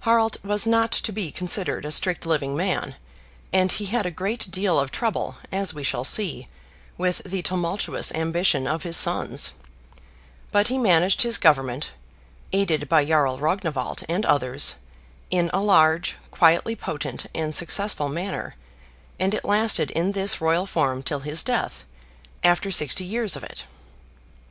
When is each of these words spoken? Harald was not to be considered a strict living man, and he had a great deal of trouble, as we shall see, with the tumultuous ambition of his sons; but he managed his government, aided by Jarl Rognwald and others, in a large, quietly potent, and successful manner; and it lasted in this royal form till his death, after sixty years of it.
Harald 0.00 0.36
was 0.44 0.66
not 0.66 0.92
to 0.92 1.10
be 1.10 1.30
considered 1.32 1.86
a 1.86 1.90
strict 1.90 2.26
living 2.26 2.54
man, 2.54 2.96
and 3.50 3.72
he 3.72 3.86
had 3.86 4.04
a 4.04 4.10
great 4.10 4.50
deal 4.50 4.78
of 4.78 4.90
trouble, 4.90 5.36
as 5.50 5.72
we 5.72 5.82
shall 5.82 6.04
see, 6.04 6.48
with 6.98 7.22
the 7.24 7.40
tumultuous 7.40 8.12
ambition 8.12 8.66
of 8.68 8.82
his 8.82 8.94
sons; 8.98 9.54
but 10.52 10.66
he 10.66 10.76
managed 10.76 11.22
his 11.22 11.38
government, 11.38 11.92
aided 12.52 12.90
by 12.90 13.02
Jarl 13.06 13.38
Rognwald 13.38 14.04
and 14.06 14.26
others, 14.26 14.74
in 15.30 15.48
a 15.54 15.60
large, 15.60 16.16
quietly 16.30 16.76
potent, 16.76 17.24
and 17.34 17.54
successful 17.54 18.10
manner; 18.10 18.56
and 19.18 19.32
it 19.32 19.46
lasted 19.46 19.90
in 19.92 20.12
this 20.12 20.42
royal 20.42 20.66
form 20.66 21.02
till 21.02 21.20
his 21.20 21.42
death, 21.42 21.86
after 22.44 22.70
sixty 22.70 23.04
years 23.06 23.34
of 23.34 23.42
it. 23.42 23.64